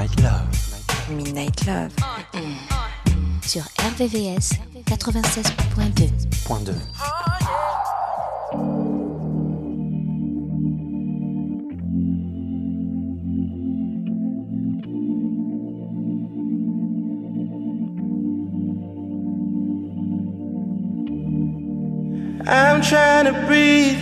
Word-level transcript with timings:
Midnight 0.00 1.66
Love. 1.66 1.94
Mm-hmm. 2.32 3.40
Sur 3.42 3.64
RVVS 3.76 4.56
96.2. 4.86 6.72
I'm 22.46 22.80
trying 22.80 23.26
to 23.26 23.34
breathe. 23.46 23.98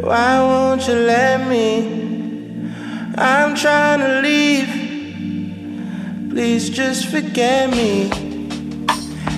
Why 0.00 0.40
won't 0.40 0.88
you 0.88 0.94
let 0.94 1.46
me? 1.46 2.07
I'm 3.20 3.56
trying 3.56 3.98
to 3.98 4.20
leave. 4.20 4.68
Please 6.30 6.70
just 6.70 7.06
forget 7.06 7.68
me. 7.68 8.08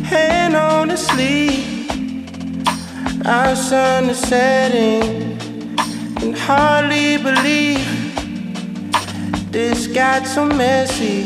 Hand 0.04 0.54
on 0.54 0.88
the 0.88 0.98
sleeve. 0.98 1.88
Our 3.24 3.56
sun 3.56 4.10
is 4.10 4.18
setting. 4.18 5.38
Can 6.16 6.34
hardly 6.34 7.16
believe 7.16 7.86
this 9.50 9.86
got 9.86 10.26
so 10.26 10.44
messy. 10.44 11.24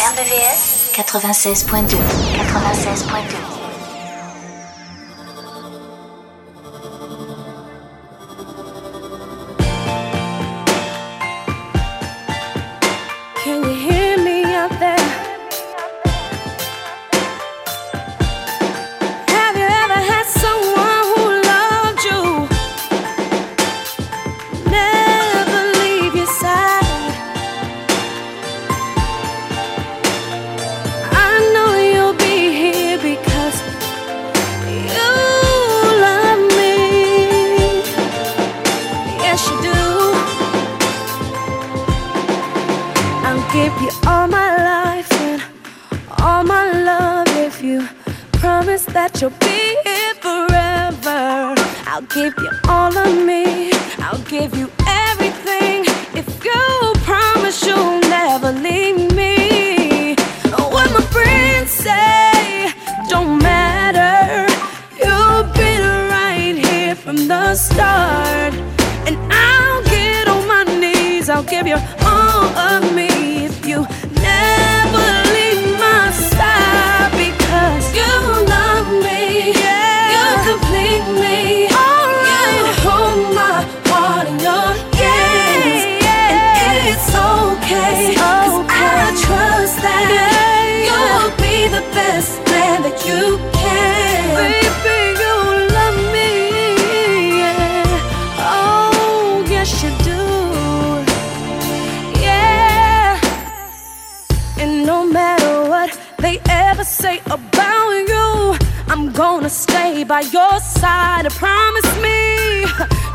RBVS 0.00 0.90
96.2 0.92 1.96
96.2 2.38 3.61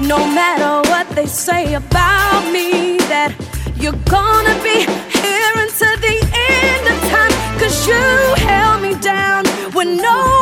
no 0.07 0.19
matter 0.19 0.89
what 0.89 1.07
they 1.09 1.25
say 1.25 1.73
about 1.73 2.41
me, 2.53 2.97
that 3.11 3.35
you're 3.75 4.01
gonna 4.09 4.55
be 4.63 4.87
here 5.19 5.53
until 5.65 5.95
the 5.99 6.17
end 6.55 6.83
of 6.87 6.97
time. 7.11 7.33
Cause 7.59 7.85
you 7.87 7.99
held 8.47 8.81
me 8.81 8.95
down 9.01 9.45
when 9.73 9.97
nobody 9.97 10.36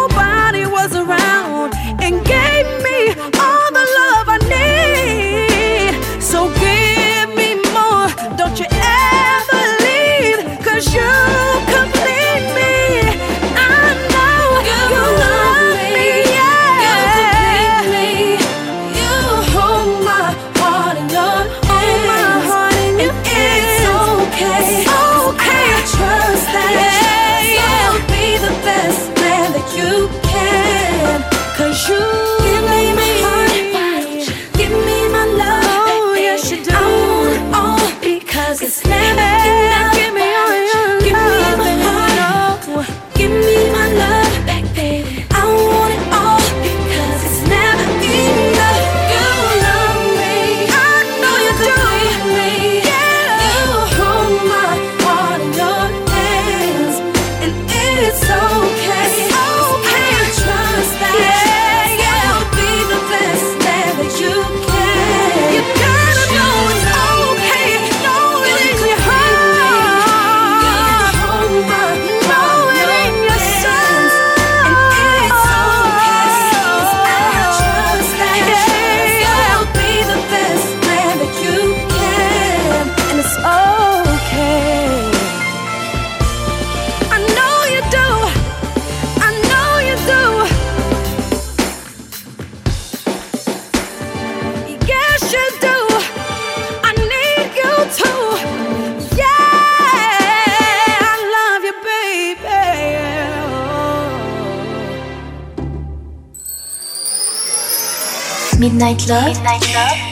Midnight 108.65 109.05
Love, 109.07 109.37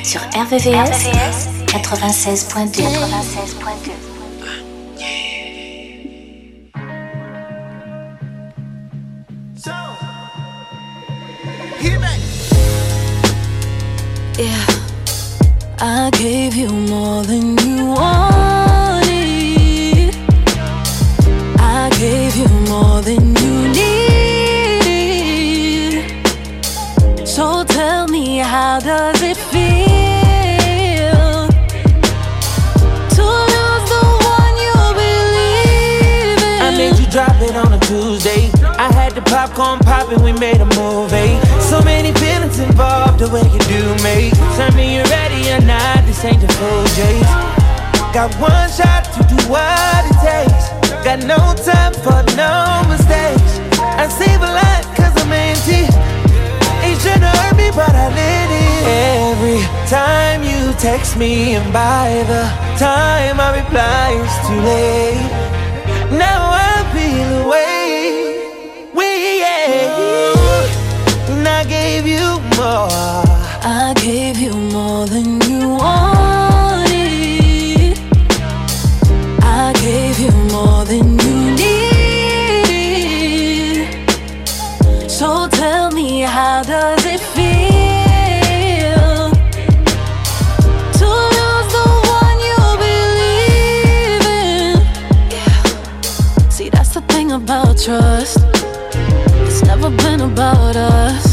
sur 0.03 0.21
RVVS, 0.35 1.07
96.2. 1.65 2.83
96.2. 2.83 3.91
Yeah, 14.37 14.65
I 15.79 16.11
gave 16.11 16.55
you 16.55 16.69
more 16.69 17.23
than 17.23 17.57
you 17.57 17.87
wanted. 17.87 18.22
The 39.53 39.59
popcorn 39.59 39.79
popping, 39.79 40.23
we 40.23 40.33
made 40.33 40.61
a 40.61 40.65
movie. 40.65 41.15
Eh? 41.15 41.59
So 41.59 41.81
many 41.83 42.11
feelings 42.13 42.59
involved, 42.59 43.19
the 43.19 43.29
way 43.29 43.41
you 43.41 43.59
do 43.69 43.83
me. 44.03 44.31
Tell 44.55 44.71
me 44.73 44.95
you're 44.95 45.05
ready 45.05 45.51
or 45.51 45.61
not, 45.65 46.05
this 46.05 46.23
ain't 46.25 46.41
the 46.41 46.51
full 46.53 46.85
J's. 46.95 47.27
Got 48.13 48.33
one 48.39 48.69
shot 48.69 49.05
to 49.15 49.21
do 49.27 49.37
what 49.49 50.05
it 50.05 50.17
takes. 50.21 50.69
Got 51.03 51.25
no 51.25 51.37
time 51.63 51.93
for 51.93 52.21
no 52.37 52.83
mistakes. 52.89 53.59
I 53.79 54.07
save 54.07 54.41
a 54.41 54.51
lot 54.59 54.83
cause 54.95 55.13
I'm 55.21 55.31
empty. 55.31 55.85
It 56.85 56.99
shouldn't 57.01 57.23
hurt 57.23 57.55
me, 57.57 57.69
but 57.75 57.93
I 57.93 58.07
let 58.09 58.49
it. 58.49 58.83
Every 58.85 59.61
time 59.89 60.43
you 60.43 60.73
text 60.77 61.17
me, 61.17 61.55
and 61.55 61.73
by 61.73 62.23
the 62.27 62.43
time 62.77 63.39
I 63.39 63.61
reply, 63.61 64.13
it's 64.21 64.37
too 64.47 64.61
late. 64.61 65.53
Now 66.17 66.42
I 71.63 71.65
gave 71.65 72.05
you 72.05 72.41
more. 72.57 72.89
I 73.63 73.93
gave 73.95 74.37
you 74.37 74.51
more 74.51 75.07
than 75.07 75.39
you 75.49 75.69
wanted. 75.69 76.91
I 79.41 79.71
gave 79.79 80.19
you 80.19 80.31
more 80.51 80.83
than 80.83 81.17
you 81.19 81.55
need. 81.55 81.87
So 85.09 85.47
tell 85.47 85.89
me, 85.91 86.23
how 86.23 86.63
does 86.63 87.05
it 87.05 87.21
feel 87.21 87.71
to 90.99 91.07
lose 91.37 91.67
the 91.77 91.87
one 92.19 92.39
you 92.49 92.59
believe 92.83 94.25
in? 94.51 94.75
See, 96.51 96.69
that's 96.69 96.93
the 96.93 97.01
thing 97.07 97.31
about 97.31 97.77
trust. 97.79 98.39
It's 99.47 99.63
never 99.63 99.89
been 99.89 100.19
about 100.19 100.75
us. 100.75 101.32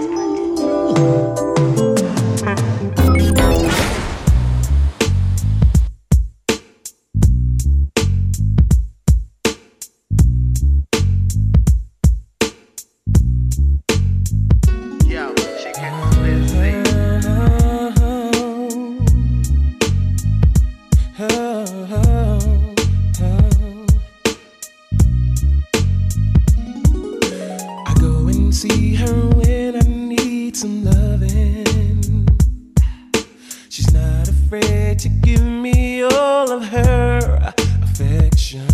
She's 33.71 33.93
not 33.93 34.27
afraid 34.27 34.99
to 34.99 35.07
give 35.07 35.41
me 35.41 36.03
all 36.03 36.51
of 36.51 36.61
her 36.65 37.53
affection. 37.81 38.67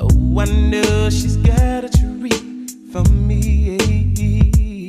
Oh, 0.00 0.40
I 0.40 0.46
know 0.46 1.10
she's 1.10 1.36
got 1.36 1.84
a 1.84 1.90
treat 1.90 2.72
for 2.90 3.04
me. 3.12 4.88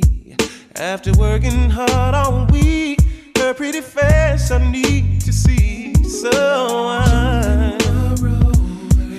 After 0.76 1.12
working 1.18 1.68
hard 1.68 2.14
all 2.14 2.46
week, 2.46 3.02
her 3.36 3.52
pretty 3.52 3.82
face 3.82 4.50
I 4.50 4.70
need 4.70 5.20
to 5.20 5.30
see. 5.30 5.92
So 6.04 6.30
I, 6.32 7.76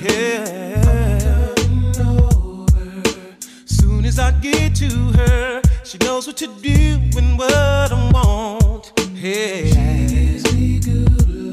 yeah. 0.02 1.54
Soon 3.66 4.06
as 4.06 4.18
I 4.18 4.32
get 4.42 4.74
to 4.78 4.90
her, 5.20 5.62
she 5.84 6.00
knows 6.00 6.26
what 6.26 6.38
to 6.38 6.48
do 6.64 7.00
and 7.16 7.38
what 7.38 7.92
I'm. 7.92 8.13
Hey, 9.24 9.72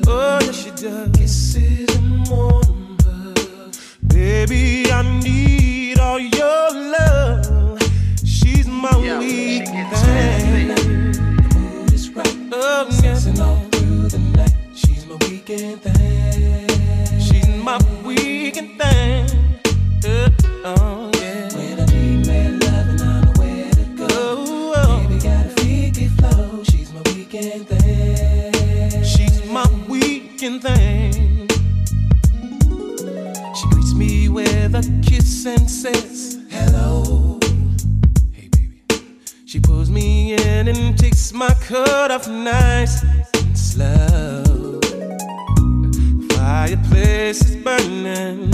oh, 0.08 0.40
yes, 0.42 0.56
she 0.56 0.70
does. 0.72 1.12
Kisses 1.16 1.96
and 1.98 2.28
warm 2.28 2.96
Baby, 4.08 4.90
I 4.90 5.20
need 5.22 6.00
all 6.00 6.18
your 6.18 6.72
love. 6.72 7.80
She's 8.24 8.66
my 8.66 8.90
yeah, 8.98 9.20
weak 9.20 9.66
thing. 9.66 9.86
Oh, 12.52 12.88
yeah. 13.04 13.44
all 13.44 13.60
through 13.70 14.08
the 14.08 14.18
night. 14.34 14.54
She's 14.74 15.06
my 15.06 15.14
weekend 15.28 15.80
thing. 15.80 17.20
She's 17.20 17.46
my 17.46 17.78
weekend 18.04 18.80
thing. 18.80 19.29
and 35.50 35.70
says, 35.70 36.38
Hello. 36.48 37.38
Hey, 38.32 38.48
baby. 38.48 38.82
She 39.46 39.58
pulls 39.58 39.90
me 39.90 40.34
in 40.34 40.68
and 40.68 40.96
takes 40.98 41.32
my 41.32 41.52
coat 41.66 42.10
off 42.10 42.28
nice 42.28 43.02
and 43.34 43.58
slow. 43.58 44.80
Fireplace 46.30 47.42
is 47.44 47.56
burning. 47.56 48.52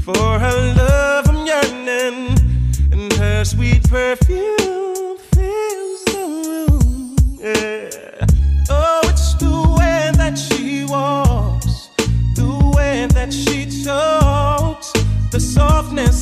For 0.00 0.38
her 0.38 0.74
love, 0.76 1.28
I'm 1.28 1.46
yearning. 1.46 2.38
And 2.92 3.12
her 3.14 3.44
sweet 3.44 3.88
perfume. 3.88 4.77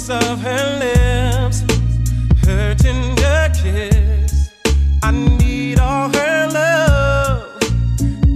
of 0.09 0.41
her 0.41 0.79
lips, 0.79 1.65
her 2.45 2.75
tender 2.75 3.51
kiss. 3.55 4.53
I 5.03 5.11
need 5.11 5.79
all 5.81 6.09
her 6.09 6.49
love, 6.49 7.59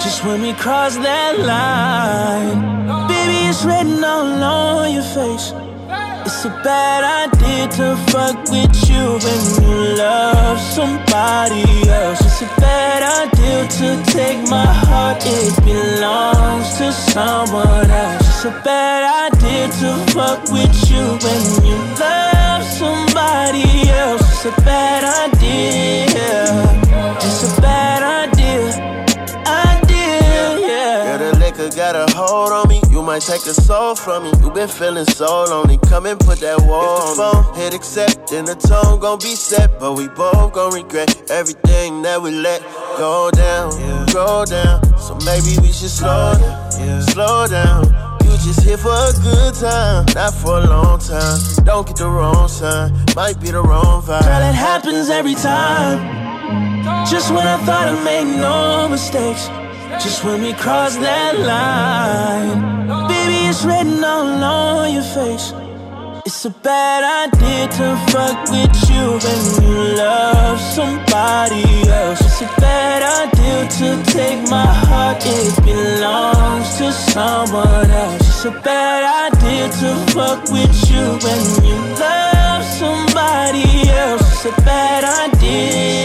Just 0.00 0.24
when 0.24 0.42
we 0.42 0.52
cross 0.52 0.96
that 0.96 1.40
line, 1.40 2.86
baby, 3.08 3.48
it's 3.50 3.64
written 3.64 4.02
all 4.04 4.42
on 4.42 4.92
your 4.94 5.02
face. 5.02 5.52
It's 6.24 6.44
a 6.44 6.50
bad 6.62 7.02
idea 7.26 7.66
to 7.78 7.96
fuck 8.12 8.38
with 8.48 8.88
you 8.88 9.18
when 9.24 9.40
you 9.60 9.96
love 9.98 10.60
somebody 10.60 11.66
else. 11.90 12.20
It's 12.20 12.42
a 12.42 12.60
bad 12.60 13.02
idea 13.26 13.66
to 13.66 14.12
take 14.12 14.48
my 14.48 14.66
heart, 14.66 15.22
it 15.26 15.56
belongs 15.64 16.78
to 16.78 16.92
someone 16.92 17.90
else. 17.90 18.28
It's 18.28 18.44
a 18.44 18.62
bad 18.64 19.32
idea 19.32 19.66
to 19.80 20.12
fuck 20.12 20.44
with 20.52 20.90
you 20.90 21.04
when 21.24 21.42
you 21.66 21.76
love 21.98 22.62
somebody 22.62 23.90
else. 23.90 24.22
It's 24.22 24.44
a 24.46 24.60
bad 24.62 25.02
idea. 25.32 26.77
Got 31.92 32.10
a 32.10 32.16
hold 32.16 32.52
on 32.52 32.68
me. 32.68 32.80
You 32.90 33.02
might 33.02 33.22
take 33.22 33.46
a 33.46 33.54
soul 33.54 33.94
from 33.94 34.24
me. 34.24 34.32
You 34.42 34.50
been 34.50 34.68
feeling 34.68 35.06
so 35.06 35.44
lonely. 35.44 35.78
Come 35.88 36.06
and 36.06 36.18
put 36.20 36.38
that 36.40 36.60
wall 36.62 37.00
on 37.00 37.16
phone, 37.16 37.56
me. 37.56 37.62
Hit 37.62 37.74
accept, 37.74 38.30
then 38.30 38.44
the 38.44 38.54
tone 38.54 39.00
gon' 39.00 39.18
be 39.18 39.34
set. 39.34 39.78
But 39.80 39.94
we 39.94 40.08
both 40.08 40.52
gon' 40.52 40.74
regret 40.74 41.30
everything 41.30 42.02
that 42.02 42.20
we 42.20 42.30
let 42.32 42.60
go 42.98 43.30
down, 43.30 43.72
yeah. 43.80 44.06
go 44.12 44.44
down. 44.44 44.84
So 44.98 45.14
maybe 45.24 45.56
we 45.62 45.72
should 45.72 45.90
slow 45.90 46.34
down, 46.34 46.80
yeah. 46.80 47.00
slow 47.00 47.46
down. 47.46 47.84
You 48.24 48.32
just 48.44 48.62
here 48.62 48.76
for 48.76 48.92
a 48.92 49.12
good 49.22 49.54
time, 49.54 50.04
not 50.14 50.34
for 50.34 50.58
a 50.58 50.66
long 50.66 50.98
time. 50.98 51.38
Don't 51.64 51.86
get 51.86 51.96
the 51.96 52.08
wrong 52.08 52.48
sign, 52.48 52.92
might 53.16 53.40
be 53.40 53.50
the 53.50 53.62
wrong 53.62 54.02
vibe. 54.02 54.28
Girl, 54.28 54.44
it 54.50 54.54
happens 54.54 55.08
every 55.08 55.34
time. 55.34 55.98
Just 57.06 57.30
when 57.30 57.46
I 57.46 57.56
thought 57.64 57.88
I 57.88 57.96
made 58.04 58.28
no 58.40 58.88
mistakes. 58.88 59.48
Just 60.00 60.22
when 60.24 60.42
we 60.42 60.52
cross 60.52 60.96
that 60.96 61.34
line, 61.40 62.86
baby, 63.08 63.48
it's 63.50 63.64
written 63.64 64.02
all 64.04 64.44
on 64.44 64.94
your 64.94 65.02
face. 65.02 65.52
It's 66.24 66.44
a 66.44 66.50
bad 66.50 67.02
idea 67.26 67.66
to 67.66 67.96
fuck 68.12 68.48
with 68.48 68.76
you 68.88 69.18
when 69.24 69.40
you 69.60 69.96
love 69.96 70.60
somebody 70.60 71.64
else. 71.90 72.20
It's 72.20 72.42
a 72.42 72.60
bad 72.60 73.02
idea 73.26 73.66
to 73.78 74.12
take 74.12 74.48
my 74.48 74.66
heart, 74.86 75.18
it 75.26 75.56
belongs 75.64 76.78
to 76.78 76.92
someone 76.92 77.90
else. 77.90 78.20
It's 78.20 78.44
a 78.44 78.52
bad 78.62 79.32
idea 79.32 79.68
to 79.80 79.90
fuck 80.12 80.44
with 80.52 80.74
you 80.90 81.04
when 81.24 81.42
you 81.66 81.76
love 81.98 82.62
somebody 82.64 83.90
else. 83.90 84.22
It's 84.32 84.44
a 84.46 84.62
bad 84.62 85.02
idea. 85.26 85.97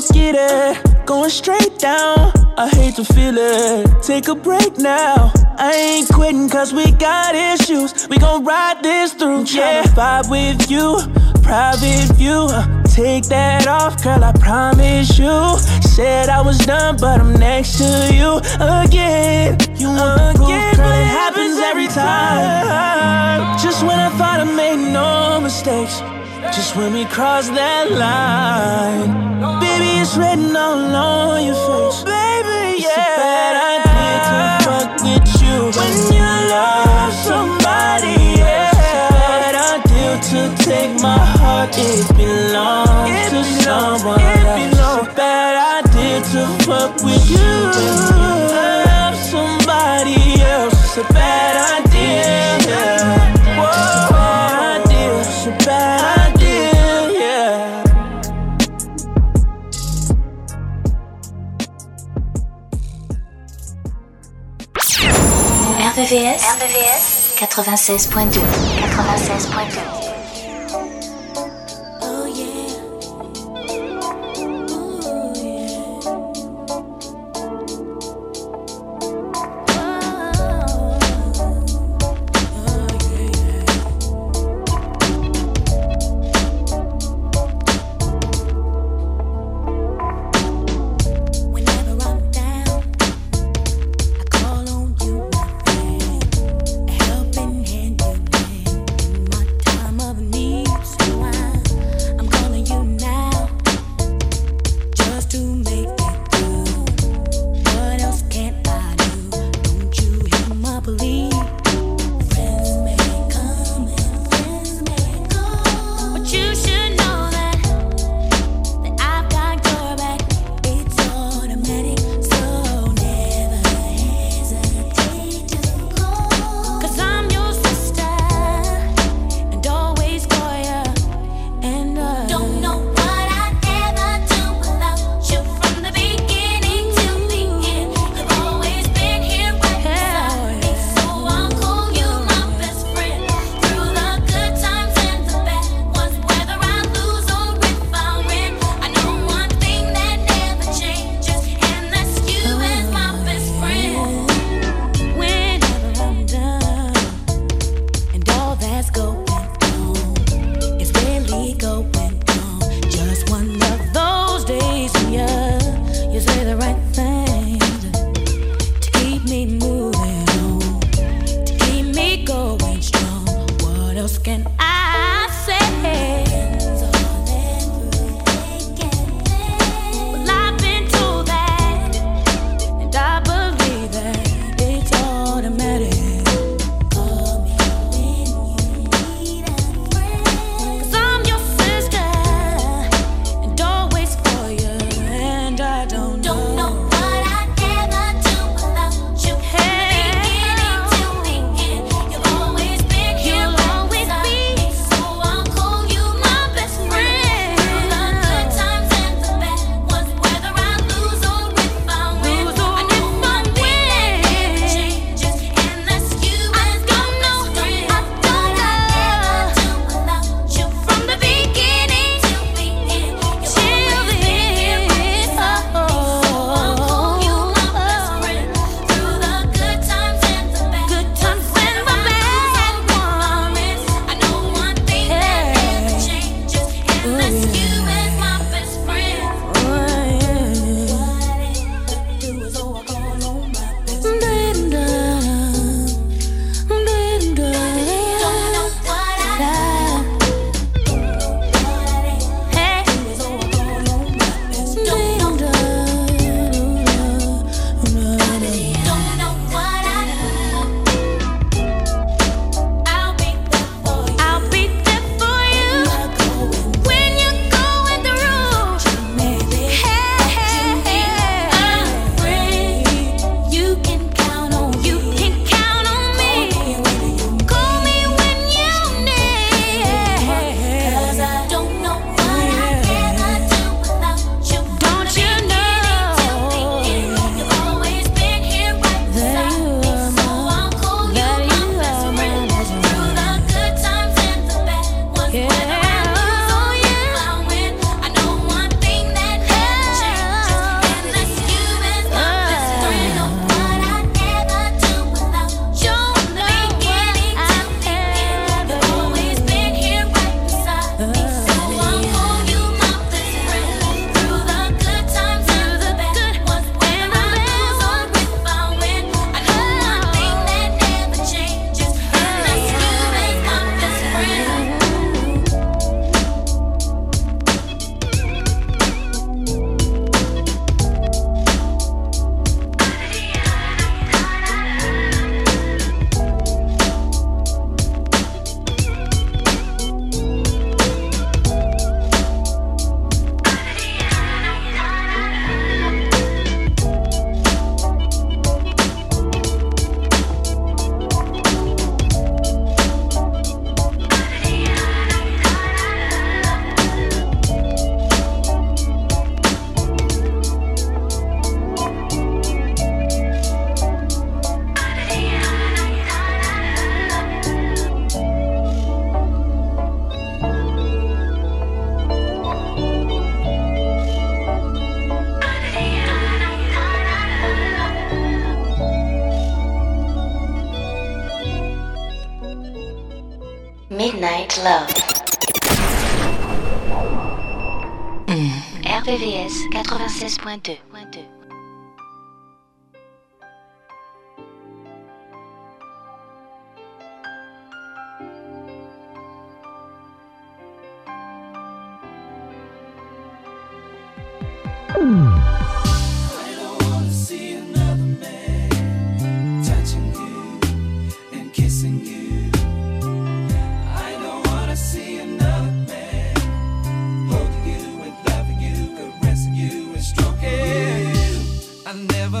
Forget 0.00 0.34
it. 0.38 1.06
Going 1.06 1.30
straight 1.30 1.78
down. 1.78 2.32
I 2.56 2.68
hate 2.68 2.96
to 2.96 3.04
feel 3.04 3.36
it. 3.36 4.02
Take 4.02 4.28
a 4.28 4.34
break 4.34 4.78
now. 4.78 5.32
I 5.58 5.72
ain't 5.74 6.08
quitting 6.08 6.48
cause 6.48 6.72
we 6.72 6.90
got 6.92 7.34
issues. 7.34 8.08
We 8.08 8.18
gon' 8.18 8.44
ride 8.44 8.82
this 8.82 9.12
through. 9.12 9.44
Yeah, 9.44 9.82
vibe 9.84 10.30
with 10.30 10.70
you. 10.70 10.98
Private 11.42 12.14
view. 12.16 12.48
Take 12.84 13.24
that 13.24 13.66
off, 13.66 14.02
girl, 14.02 14.22
I 14.24 14.32
promise 14.32 15.18
you. 15.18 15.58
Said 15.82 16.28
I 16.28 16.42
was 16.42 16.58
done, 16.58 16.96
but 17.00 17.20
I'm 17.20 17.34
next 17.34 17.78
to 17.78 18.14
you 18.14 18.38
again. 18.60 19.58
You 19.76 19.88
want 19.88 20.38
the 20.38 20.44
proof, 20.44 20.76
girl, 20.76 20.92
it 20.92 21.10
happens 21.20 21.58
every 21.58 21.88
time. 21.88 23.58
Just 23.58 23.82
when 23.82 23.98
I 23.98 24.10
thought 24.18 24.40
I 24.40 24.44
made 24.44 24.92
no 24.92 25.40
mistakes. 25.40 26.02
Just 26.52 26.74
when 26.76 26.92
we 26.92 27.04
cross 27.04 27.48
that 27.48 27.90
line, 27.92 29.10
baby, 29.60 30.00
it's 30.02 30.16
written 30.16 30.54
all 30.56 30.94
on 30.94 31.44
your 31.46 31.54
face. 31.54 32.02
Baby, 32.02 32.82
yeah. 32.82 32.90
It's 32.90 32.98
a 32.98 33.22
bad 33.22 33.54
idea 33.78 34.14
to 34.28 34.38
fuck 34.66 34.90
with 35.06 35.28
you 35.40 35.56
when 35.78 35.94
you 36.10 36.26
love 36.50 37.12
somebody 37.30 38.42
else. 38.42 38.76
It's 38.76 38.92
a 38.92 39.14
bad 39.14 39.54
idea 39.78 40.10
to 40.30 40.40
take 40.64 40.92
my 41.00 41.18
heart. 41.38 41.70
It 41.78 42.02
belongs 42.18 43.10
it 43.10 43.30
to 43.30 43.40
belongs, 43.40 44.02
someone 44.02 44.20
else. 44.20 44.60
It's 44.60 44.78
a 44.80 45.14
bad 45.14 45.54
idea 45.86 46.18
to 46.34 46.42
fuck 46.66 46.92
with 47.06 47.24
you 47.30 47.50
when 47.78 47.94
you 48.10 48.34
love 48.52 49.16
somebody 49.16 50.42
else. 50.42 50.74
It's 50.74 50.98
a 50.98 51.12
bad 51.14 51.54
idea. 51.86 52.68
Yeah. 52.68 52.99
RVVS, 66.00 66.42
RVVS 66.56 67.36
96.2 67.36 68.40
96.2 68.40 70.19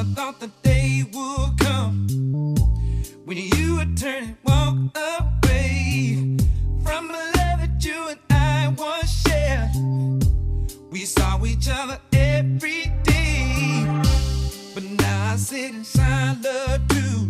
never 0.02 0.14
thought 0.14 0.40
the 0.40 0.46
day 0.62 1.04
would 1.12 1.58
come 1.58 2.06
when 3.26 3.36
you 3.36 3.76
would 3.76 3.96
turn 3.98 4.22
and 4.24 4.36
walk 4.44 4.76
away 4.96 6.36
from 6.82 7.08
the 7.08 7.18
love 7.36 7.60
that 7.60 7.84
you 7.84 8.08
and 8.08 8.20
I 8.30 8.68
once 8.78 9.10
shared. 9.22 9.70
We 10.90 11.04
saw 11.04 11.44
each 11.44 11.68
other 11.70 11.98
every 12.12 12.90
day, 13.02 13.84
but 14.74 14.84
now 14.84 15.32
I 15.32 15.36
sit 15.36 15.74
in 15.74 15.84
solitude. 15.84 17.29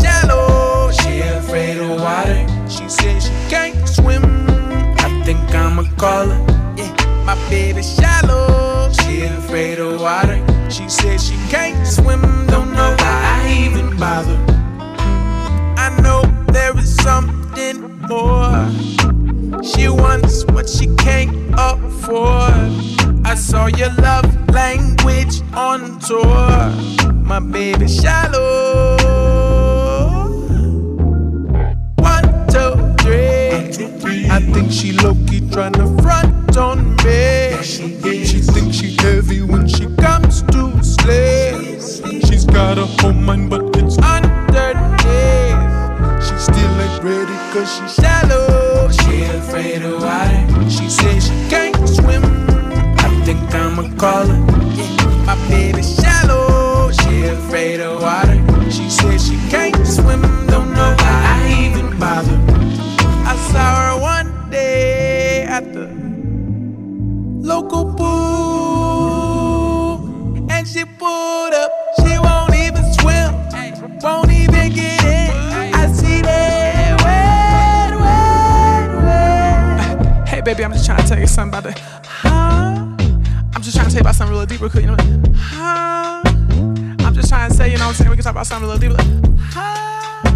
shallow. 0.00 0.90
She 0.92 1.20
afraid 1.20 1.78
of 1.78 2.00
water. 2.00 2.46
She 2.68 2.88
says 2.88 3.24
she 3.26 3.50
can't 3.50 3.88
swim. 3.88 4.24
I 4.98 5.22
think 5.24 5.40
I'ma 5.54 5.84
call 5.96 6.28
her. 6.28 6.74
Yeah, 6.76 6.94
my 7.24 7.34
baby 7.48 7.82
shallow. 7.82 8.90
She 8.92 9.22
afraid 9.22 9.78
of 9.78 10.00
water. 10.00 10.38
She 10.70 10.88
says 10.88 11.26
she 11.26 11.36
can't 11.48 11.86
swim. 11.86 12.22
Don't 12.46 12.72
know 12.72 12.94
why 12.98 13.42
I 13.44 13.66
even 13.66 13.96
bother. 13.96 14.38
I 15.76 15.88
know 16.02 16.22
there 16.52 16.76
is 16.78 16.94
something 16.96 17.98
more. 18.08 18.70
She 19.62 19.88
wants 19.88 20.44
what 20.46 20.68
she 20.68 20.86
can't 20.96 21.34
afford. 21.56 22.72
I 23.24 23.34
saw 23.34 23.66
your 23.66 23.92
love 23.94 24.26
language 24.50 25.42
on 25.54 25.98
tour. 26.00 26.70
My 27.24 27.40
baby 27.40 27.88
shallow. 27.88 29.05
Think 34.66 34.72
she 34.72 34.92
low-key 35.04 35.40
tryna 35.50 36.02
front 36.02 36.56
on 36.56 36.96
me. 37.04 37.62
She 37.62 38.40
thinks 38.40 38.76
she 38.76 38.96
heavy 39.00 39.42
when 39.42 39.68
she 39.68 39.86
comes 39.96 40.42
to 40.42 40.82
slay. 40.82 41.78
She's 42.26 42.44
got 42.44 42.78
a 42.78 42.86
home 43.00 43.24
mind, 43.24 43.50
but 43.50 43.76
it's 43.76 43.98
underneath. 43.98 45.04
She 46.24 46.34
still 46.38 46.80
ain't 46.80 47.04
ready 47.04 47.36
cause 47.52 47.70
she's 47.76 48.05
something 81.36 81.58
about 81.58 81.74
the. 81.74 81.80
Huh? 82.08 82.96
I'm 83.54 83.62
just 83.62 83.76
trying 83.76 83.88
to 83.88 83.92
tell 83.92 84.00
you 84.00 84.00
about 84.00 84.14
something 84.14 84.34
real 84.34 84.46
deep, 84.46 84.60
real 84.60 84.70
quick. 84.70 84.84
You 84.84 84.92
know? 84.92 84.96
Huh? 85.36 86.22
I'm 87.04 87.14
just 87.14 87.28
trying 87.28 87.50
to 87.50 87.54
say, 87.54 87.70
you 87.70 87.76
know 87.76 87.84
what 87.84 87.90
I'm 87.90 87.94
saying? 87.94 88.10
We 88.10 88.16
can 88.16 88.24
talk 88.24 88.32
about 88.32 88.46
something 88.46 88.68
real 88.68 88.78
deep. 88.78 88.92
Like, 88.92 89.06
huh? 89.52 90.32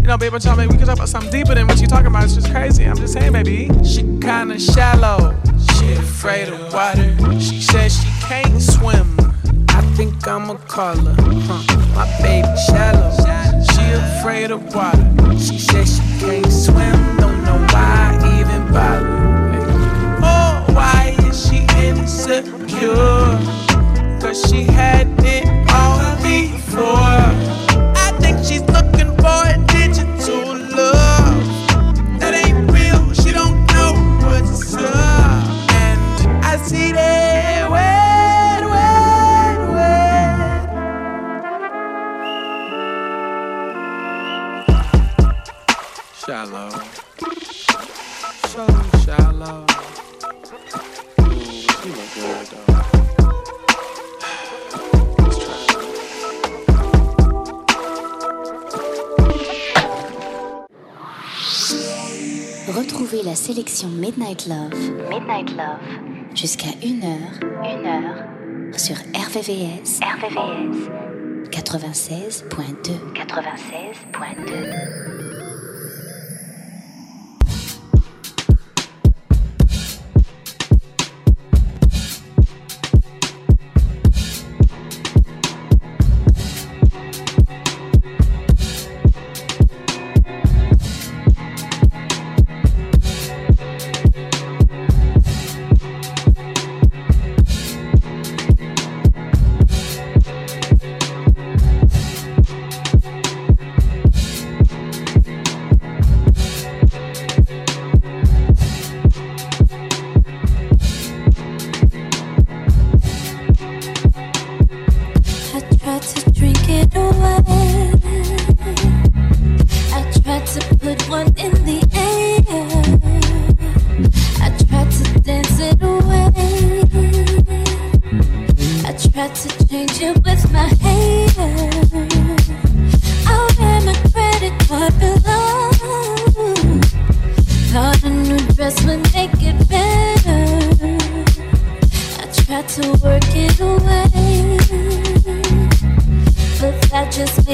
You 0.00 0.06
know, 0.06 0.16
baby, 0.16 0.36
I'm 0.46 0.68
we 0.68 0.76
can 0.76 0.86
talk 0.86 0.94
about 0.94 1.08
something 1.08 1.32
deeper 1.32 1.56
than 1.56 1.66
what 1.66 1.78
you're 1.78 1.88
talking 1.88 2.06
about. 2.06 2.22
It's 2.22 2.36
just 2.36 2.52
crazy. 2.52 2.84
I'm 2.84 2.96
just 2.96 3.14
saying, 3.14 3.32
baby. 3.32 3.68
She 3.82 4.02
kinda 4.22 4.60
shallow. 4.60 5.34
She 5.74 5.94
afraid 5.94 6.50
of 6.50 6.72
water. 6.72 7.10
She 7.40 7.60
says 7.60 7.98
she 8.00 8.08
can't 8.28 8.62
swim. 8.62 9.18
I 9.70 9.82
think 9.96 10.24
I'ma 10.28 10.54
call 10.68 10.94
her. 10.94 11.16
Huh. 11.48 11.96
My 11.96 12.06
baby 12.22 12.46
shallow. 12.68 13.10
She 13.72 13.82
afraid 13.90 14.52
of 14.52 14.72
water. 14.72 15.04
She 15.36 15.58
says 15.58 15.96
she 15.96 16.05
Midnight 64.46 64.54
Love, 64.70 65.10
Midnight 65.10 65.50
Love, 65.56 65.82
jusqu'à 66.34 66.70
1h, 66.80 67.40
1h, 67.62 68.78
sur 68.78 68.96
RVVS, 68.96 70.00
RVVS, 70.00 70.88
96.2, 71.50 73.12
96.2. 73.12 75.35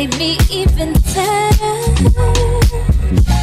made 0.06 0.18
me 0.18 0.36
even 0.50 0.94
sadder. 1.04 1.76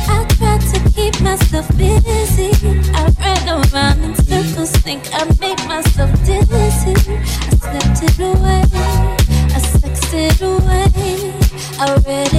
I 0.10 0.26
tried 0.38 0.62
to 0.74 0.91
keep 0.93 1.22
myself 1.22 1.68
busy. 1.78 2.51
I 2.93 3.14
ran 3.20 3.47
around 3.47 4.03
in 4.03 4.16
circles, 4.16 4.72
think 4.72 5.03
I 5.14 5.24
made 5.39 5.62
myself 5.68 6.12
dizzy. 6.26 6.95
I 7.47 7.51
slept 7.64 8.03
it 8.03 8.20
away, 8.20 8.64
I 9.55 9.60
sexed 9.60 10.14
it 10.14 10.41
away, 10.41 11.34
I 11.80 11.95
read 12.05 12.34
it 12.34 12.39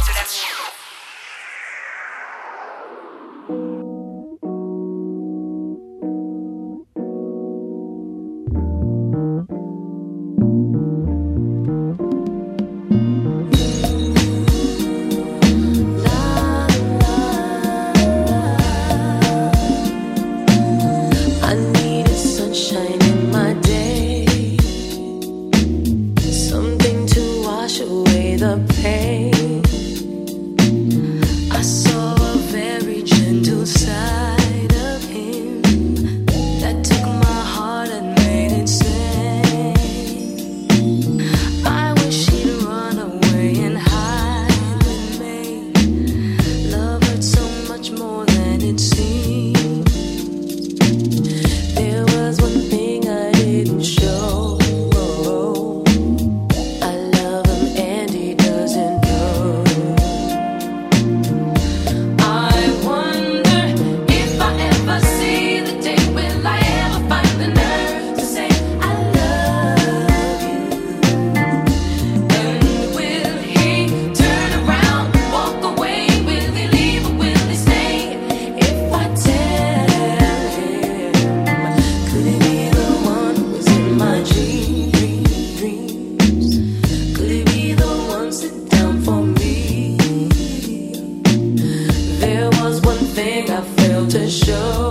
show. 94.31 94.90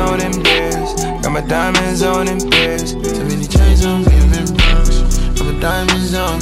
on 0.00 0.20
embarrassed. 0.20 1.04
Got 1.22 1.32
my 1.32 1.40
diamonds 1.42 2.02
on 2.02 2.28
embarrassed. 2.28 2.94
Too 3.04 3.24
many 3.24 3.46
chains 3.46 3.84
on 3.84 4.02
giving 4.04 4.56
bucks. 4.56 5.18
Got 5.38 5.46
my 5.46 5.60
diamonds 5.60 6.14
on. 6.14 6.40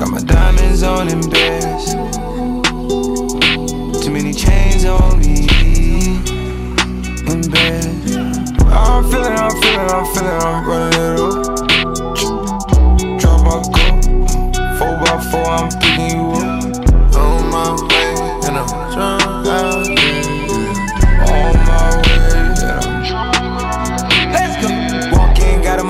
Got 0.00 0.08
my 0.08 0.20
diamonds 0.20 0.82
on 0.82 1.08
embarrassed. 1.08 1.92
Too 4.02 4.10
many 4.10 4.32
chains 4.32 4.84
on 4.84 5.18
me 5.18 5.46
in 7.32 7.50
bed. 7.50 7.84
Oh, 8.74 9.02
I'm 9.02 9.10
feeling, 9.10 9.36
I'm 9.36 9.50
feeling, 9.60 9.90
I'm 9.90 10.06
feeling, 10.14 10.40
I'm 10.42 10.66
running 10.66 11.00
it 11.00 11.48
up. 11.48 11.51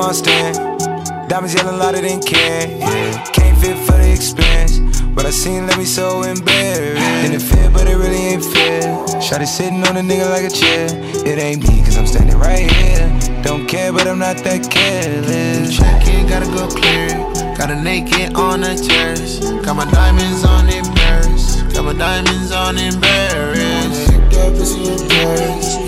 In, 0.02 0.08
got 0.08 0.08
him 0.08 0.08
on 0.08 0.14
stand. 0.14 1.28
Diamonds 1.28 1.54
yelling 1.54 1.78
louder 1.78 2.00
than 2.00 2.20
can. 2.20 2.78
Yeah. 2.78 3.24
Can't 3.32 3.58
fit 3.58 3.76
for 3.86 3.92
the 3.92 4.12
expense. 4.12 4.78
But 5.14 5.26
I 5.26 5.30
seen 5.30 5.66
let 5.66 5.78
me 5.78 5.84
so 5.84 6.22
embarrassed. 6.22 7.00
And 7.00 7.34
it 7.34 7.42
fit, 7.42 7.72
but 7.72 7.86
it 7.86 7.96
really 7.96 8.16
ain't 8.16 8.44
fair. 8.44 8.82
Shotty 9.20 9.46
sitting 9.46 9.84
on 9.86 9.96
a 9.96 10.00
nigga 10.00 10.28
like 10.30 10.44
a 10.44 10.50
chair. 10.50 10.88
It 11.26 11.38
ain't 11.38 11.62
me, 11.68 11.82
cause 11.84 11.96
I'm 11.96 12.06
standing 12.06 12.38
right 12.38 12.70
here. 12.70 13.08
Don't 13.42 13.66
care, 13.66 13.92
but 13.92 14.06
I'm 14.06 14.18
not 14.18 14.38
that 14.38 14.70
careless. 14.70 15.76
Check 15.76 16.06
in, 16.08 16.26
gotta 16.26 16.46
go 16.46 16.68
clear. 16.68 17.08
Got 17.56 17.70
a 17.70 17.76
naked 17.76 18.34
on 18.34 18.60
the 18.60 18.74
terrace. 18.74 19.40
Got 19.64 19.76
my 19.76 19.90
diamonds 19.90 20.44
on 20.44 20.68
embarrassed. 20.68 21.74
Got 21.74 21.84
my 21.84 21.92
diamonds 21.92 22.52
on 22.52 22.78
embarrassed. 22.78 24.10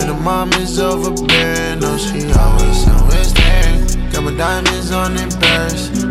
And 0.00 0.08
the 0.10 0.18
mom 0.22 0.52
is 0.54 0.78
overbearing. 0.78 1.80
No, 1.80 1.96
she 1.96 2.30
always, 2.32 2.88
always 2.88 3.03
my 4.22 4.34
diamonds 4.36 4.90
on 4.92 5.16
embarrassed. 5.16 6.04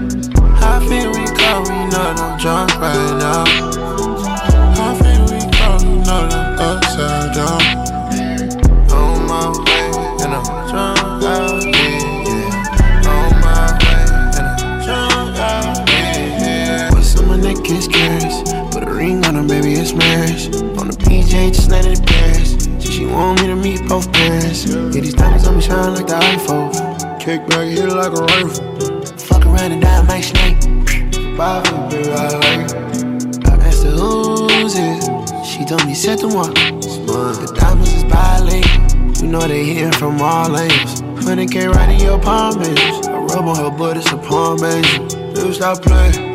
I 0.61 0.79
feel 0.87 1.09
we 1.11 1.25
go, 1.39 1.61
we 1.61 1.77
know 1.91 2.13
I'm 2.17 2.37
drunk 2.37 2.71
right 2.79 3.17
now. 3.17 3.43
I 4.75 4.97
feel 4.99 5.23
we 5.31 5.39
go, 5.55 5.67
we 5.81 5.95
know 6.03 6.27
I'm 6.31 6.59
upside 6.59 7.33
down. 7.33 7.61
On 8.91 9.27
my 9.27 9.49
way, 9.63 9.87
and 10.23 10.33
I'm 10.33 10.43
drunk 10.69 11.23
out, 11.23 11.63
yeah. 11.63 12.19
On 13.07 13.31
my 13.41 13.71
way, 13.79 14.03
and 14.37 14.47
I'm 14.47 14.83
drunk 14.83 15.37
out, 15.39 15.89
yeah, 15.89 16.39
yeah. 16.39 16.91
What's 16.91 17.19
on 17.19 17.41
neck 17.41 17.69
is. 17.69 17.87
Put 18.73 18.83
a 18.83 18.91
ring 18.91 19.25
on 19.25 19.35
her, 19.35 19.43
baby, 19.43 19.73
it's 19.73 19.93
marriage. 19.93 20.47
On 20.77 20.87
the 20.87 20.97
PJ, 20.97 21.53
just. 21.53 21.73
She, 22.81 22.91
she 22.91 23.05
want 23.05 23.41
me 23.41 23.47
to 23.47 23.55
meet 23.55 23.87
both 23.87 24.11
parents. 24.11 24.65
Yeah, 24.65 24.89
these 24.89 25.13
diamonds 25.13 25.47
on 25.47 25.55
me 25.55 25.61
shine 25.61 25.95
like 25.95 26.07
the 26.07 26.13
iPhone. 26.13 26.92
Kick 27.23 27.47
back, 27.47 27.65
hit 27.65 27.79
it 27.79 27.93
like 27.93 28.11
a 28.11 28.21
rifle 28.21 29.07
Fuck 29.17 29.45
around 29.45 29.71
and 29.71 29.81
die 29.81 30.01
my 30.01 30.19
snake. 30.19 30.61
Five 31.37 31.63
baby, 31.89 32.11
I 32.11 32.27
like. 32.33 33.47
I 33.47 33.65
asked 33.65 33.83
her 33.85 33.91
who's 33.91 34.75
it. 34.75 35.45
She 35.45 35.63
told 35.63 35.85
me 35.85 35.93
set 35.93 36.19
the 36.19 36.27
one. 36.27 36.53
The 36.53 37.53
diamonds 37.57 37.93
is 37.93 38.03
violent. 38.03 39.21
You 39.21 39.29
know 39.29 39.47
they 39.47 39.63
hitting 39.63 39.93
from 39.93 40.19
all 40.19 40.53
angles. 40.53 40.99
Honey 41.23 41.47
came 41.47 41.71
right 41.71 41.91
in 41.91 42.01
your 42.01 42.19
palm, 42.19 42.59
baby. 42.59 42.81
I 42.81 43.17
rub 43.17 43.45
on 43.45 43.55
her 43.55 43.71
butt, 43.71 43.95
it's 43.95 44.11
a 44.11 44.17
palm, 44.17 44.59
baby. 44.59 45.15
Never 45.33 45.53
stop 45.53 45.81
playing. 45.81 46.32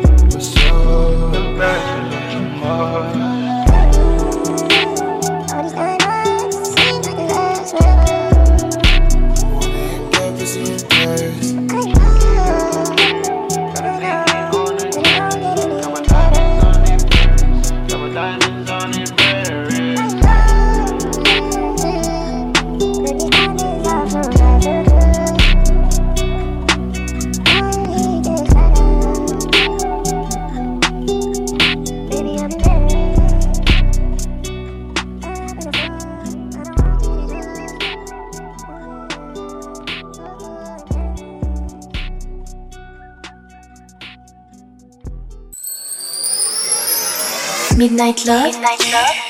Midnight 47.99 48.25
Love, 48.25 48.55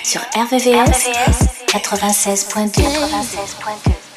sur 0.04 0.22
RVVS, 0.36 1.08
96.2. 1.74 2.84
96.2. 2.84 4.10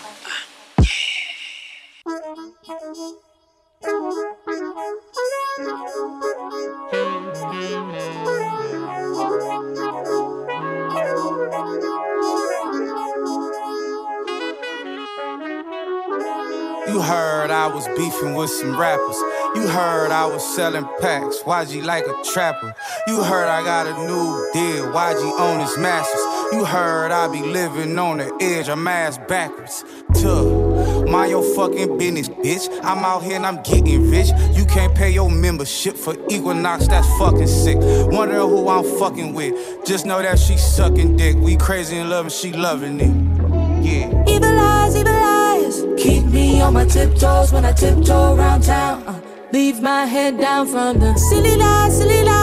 You 16.88 17.00
heard 17.00 17.50
I 17.50 17.68
was 17.68 17.88
beefing 17.96 18.34
with 18.34 18.50
some 18.50 18.78
rappers. 18.78 19.16
You 19.54 19.66
heard 19.66 20.10
I 20.10 20.26
was 20.26 20.44
selling 20.54 20.86
packs. 21.00 21.38
YG 21.38 21.84
like 21.84 22.04
a 22.06 22.14
trapper. 22.22 22.74
You 23.08 23.20
heard 23.20 23.48
I 23.48 23.64
got 23.64 23.88
a 23.88 23.94
new 24.06 24.48
deal. 24.52 24.92
YG 24.92 25.40
on 25.40 25.58
his 25.58 25.76
masters. 25.76 26.20
You 26.52 26.64
heard 26.64 27.10
I 27.10 27.26
be 27.26 27.42
living 27.42 27.98
on 27.98 28.18
the 28.18 28.32
edge. 28.40 28.68
I'm 28.68 28.86
ass 28.86 29.18
backwards. 29.18 29.84
Tuh. 30.14 31.04
Mind 31.10 31.30
your 31.32 31.42
fucking 31.56 31.98
business, 31.98 32.28
bitch. 32.28 32.68
I'm 32.84 32.98
out 32.98 33.24
here 33.24 33.34
and 33.34 33.44
I'm 33.44 33.60
getting 33.64 34.08
rich. 34.08 34.28
You 34.52 34.64
can't 34.66 34.94
pay 34.94 35.10
your 35.10 35.28
membership 35.28 35.96
for 35.96 36.14
Equinox, 36.30 36.86
that's 36.86 37.08
fucking 37.18 37.48
sick. 37.48 37.76
Wonder 37.80 38.38
who 38.38 38.68
I'm 38.68 38.84
fucking 39.00 39.34
with. 39.34 39.84
Just 39.84 40.06
know 40.06 40.22
that 40.22 40.38
she 40.38 40.56
sucking 40.56 41.16
dick. 41.16 41.36
We 41.38 41.56
crazy 41.56 41.98
in 41.98 42.08
love 42.08 42.26
and 42.26 42.32
she 42.32 42.52
loving 42.52 43.00
it. 43.00 43.84
Yeah. 43.84 44.24
Evil 44.28 44.58
eyes, 44.60 44.94
evil 44.94 45.12
eyes. 45.12 45.84
Keep 45.98 46.26
me 46.26 46.60
on 46.60 46.74
my 46.74 46.84
tiptoes 46.84 47.52
when 47.52 47.64
I 47.64 47.72
tiptoe 47.72 48.36
around 48.36 48.62
town. 48.62 49.02
Uh, 49.08 49.20
leave 49.52 49.82
my 49.82 50.04
head 50.06 50.38
down 50.38 50.68
from 50.68 51.00
the 51.00 51.16
silly 51.16 51.56
lies, 51.56 51.98
silly 51.98 52.22
lies. 52.22 52.41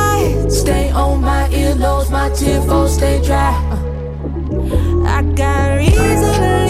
Stay 0.49 0.89
on 0.89 1.21
my 1.21 1.47
earlobes, 1.49 2.09
my 2.09 2.29
tearful 2.31 2.87
stay 2.87 3.21
dry. 3.21 3.53
Uh, 3.71 5.03
I 5.05 5.21
got 5.35 5.77
reason 5.77 6.68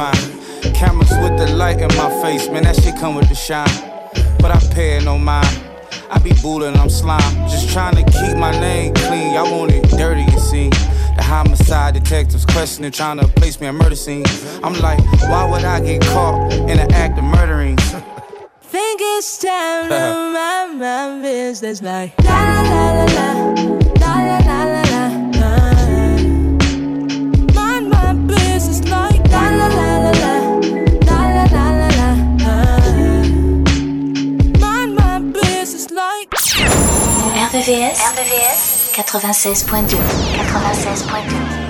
fine. 0.00 0.72
Cameras 0.72 1.10
with 1.22 1.36
the 1.38 1.54
light 1.56 1.80
in 1.80 1.88
my 1.96 2.08
face, 2.22 2.48
man, 2.48 2.62
that 2.62 2.76
shit 2.76 2.96
come 2.96 3.14
with 3.14 3.28
the 3.28 3.34
shine. 3.34 3.68
But 4.40 4.50
I 4.50 4.58
pay 4.72 4.98
no 5.04 5.18
mind. 5.18 5.54
I 6.10 6.18
be 6.18 6.32
bullin', 6.42 6.76
I'm 6.76 6.88
slime. 6.88 7.34
Just 7.48 7.70
trying 7.70 7.96
to 7.96 8.04
keep 8.18 8.36
my 8.36 8.52
name 8.52 8.94
clean. 8.94 9.34
Y'all 9.34 9.50
want 9.52 9.72
it 9.72 9.84
dirty, 9.90 10.22
you 10.32 10.38
see. 10.38 10.70
The 11.18 11.22
homicide 11.22 11.94
detectives 11.94 12.46
questioning, 12.46 12.92
trying 12.92 13.18
to 13.18 13.26
place 13.40 13.60
me 13.60 13.66
a 13.66 13.72
murder 13.72 13.96
scene. 13.96 14.24
I'm 14.64 14.76
like, 14.80 15.00
why 15.30 15.44
would 15.50 15.64
I 15.64 15.80
get 15.80 16.00
caught 16.02 16.52
in 16.52 16.78
an 16.78 16.90
act 16.92 17.18
of 17.18 17.24
murdering? 17.24 17.76
Think 18.62 19.00
it's 19.02 19.38
time 19.38 19.88
to 19.90 20.32
mind 20.34 20.80
my 20.80 21.20
business 21.22 21.82
like 21.82 22.12
la 22.24 22.62
la 22.62 22.92
la 22.92 23.04
la. 23.04 23.69
RVVS, 37.60 38.00
RVVS 38.16 38.90
96.2 38.96 39.98
96.2 40.48 41.69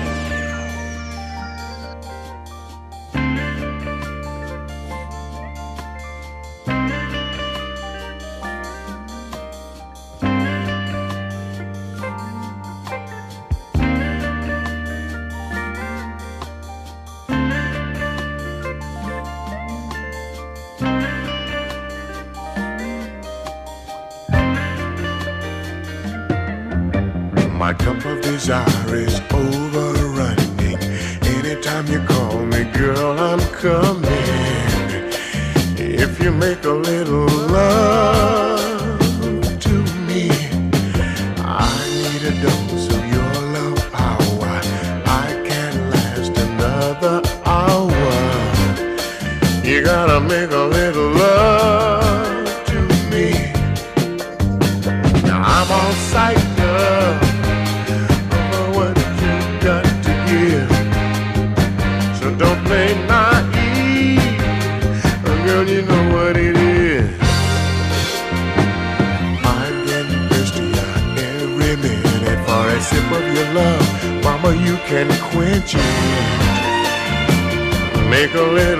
Make 78.33 78.39
a 78.39 78.70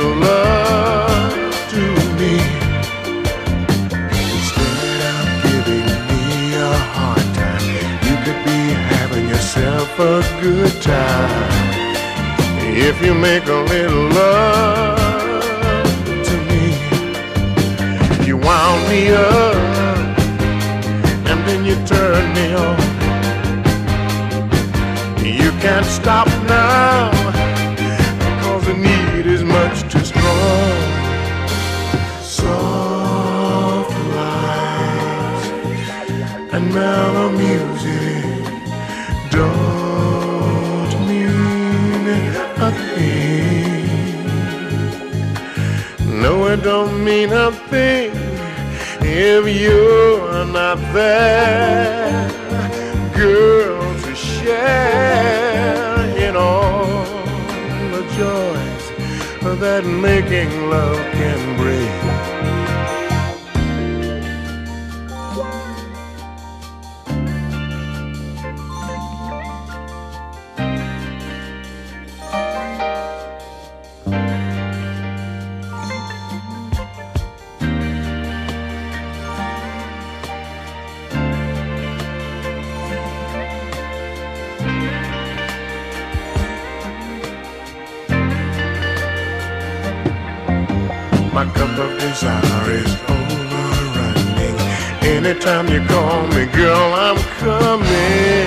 My 91.42 91.50
cup 91.54 91.76
of 91.80 92.00
desire 92.00 92.70
is 92.70 92.94
overrunning. 93.10 94.58
Anytime 95.02 95.68
you 95.70 95.82
call 95.88 96.28
me, 96.28 96.46
girl, 96.46 96.94
I'm 96.94 97.18
coming. 97.42 98.46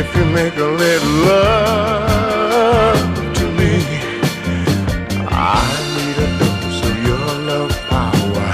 If 0.00 0.06
you 0.16 0.24
make 0.26 0.54
a 0.54 0.70
little 0.82 1.14
love 1.26 3.00
to 3.38 3.44
me, 3.58 3.74
I 5.26 5.66
need 5.96 6.18
a 6.26 6.28
dose 6.38 6.80
of 6.90 6.96
your 7.08 7.28
love 7.50 7.74
power. 7.90 8.52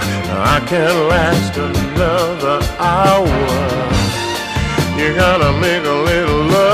I 0.54 0.58
can't 0.66 1.00
last 1.12 1.54
another 1.58 2.58
hour. 2.78 3.44
You 4.98 5.14
gotta 5.14 5.52
make 5.60 5.84
a 5.84 5.98
little 6.10 6.44
love 6.46 6.73